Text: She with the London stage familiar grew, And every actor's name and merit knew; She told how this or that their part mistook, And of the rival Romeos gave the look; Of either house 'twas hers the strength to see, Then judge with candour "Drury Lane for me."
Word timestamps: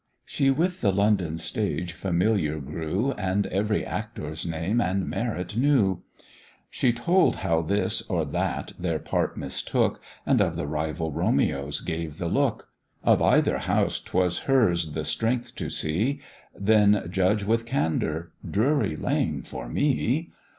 She 0.25 0.49
with 0.49 0.81
the 0.81 0.91
London 0.91 1.37
stage 1.37 1.93
familiar 1.93 2.59
grew, 2.59 3.11
And 3.19 3.45
every 3.45 3.85
actor's 3.85 4.47
name 4.47 4.81
and 4.81 5.07
merit 5.07 5.55
knew; 5.55 6.01
She 6.71 6.91
told 6.91 7.35
how 7.35 7.61
this 7.61 8.01
or 8.09 8.25
that 8.25 8.73
their 8.79 8.97
part 8.97 9.37
mistook, 9.37 10.01
And 10.25 10.41
of 10.41 10.55
the 10.55 10.65
rival 10.65 11.11
Romeos 11.11 11.81
gave 11.81 12.17
the 12.17 12.29
look; 12.29 12.69
Of 13.03 13.21
either 13.21 13.59
house 13.59 13.99
'twas 13.99 14.39
hers 14.49 14.93
the 14.93 15.05
strength 15.05 15.53
to 15.57 15.69
see, 15.69 16.19
Then 16.59 17.05
judge 17.11 17.43
with 17.43 17.67
candour 17.67 18.31
"Drury 18.43 18.95
Lane 18.95 19.43
for 19.43 19.69
me." 19.69 20.31